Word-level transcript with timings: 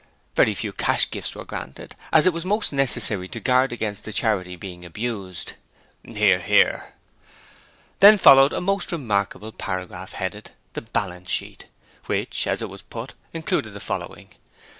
Very 0.35 0.55
few 0.55 0.73
cash 0.73 1.11
gifts 1.11 1.35
were 1.35 1.45
granted, 1.45 1.95
as 2.11 2.25
it 2.25 2.33
was 2.33 2.43
most 2.43 2.73
necessary 2.73 3.27
to 3.27 3.39
guard 3.39 3.71
against 3.71 4.03
the 4.03 4.11
Charity 4.11 4.55
being 4.55 4.83
abused. 4.83 5.53
(Hear, 6.03 6.39
hear.) 6.39 6.95
Then 7.99 8.17
followed 8.17 8.51
a 8.51 8.59
most 8.61 8.91
remarkable 8.91 9.51
paragraph 9.51 10.13
headed 10.13 10.53
'The 10.73 10.81
Balance 10.81 11.29
Sheet', 11.29 11.65
which 12.07 12.47
as 12.47 12.63
it 12.63 12.69
was 12.69 12.81
put 12.81 13.13
'included 13.31 13.73
the 13.73 13.79
following'. 13.79 14.29